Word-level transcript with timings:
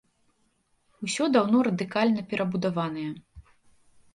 Усё 1.07 1.27
даўно 1.35 1.57
радыкальна 1.67 2.21
перабудаваная. 2.33 3.11